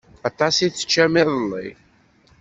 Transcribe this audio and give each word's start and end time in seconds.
Aṭas 0.29 0.55
i 0.59 0.67
teččam 0.69 1.13
iḍelli. 1.21 1.67